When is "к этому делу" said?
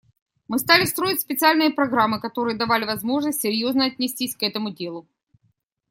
4.35-5.07